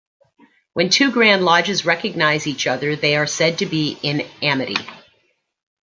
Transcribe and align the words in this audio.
When 0.73 0.89
two 0.89 1.11
Grand 1.11 1.45
Lodges 1.45 1.85
recognize 1.85 2.47
each 2.47 2.65
other 2.65 2.95
they 2.95 3.15
are 3.15 3.27
said 3.27 3.59
to 3.59 3.67
be 3.67 3.99
"in 4.01 4.21
Amity". 4.41 4.77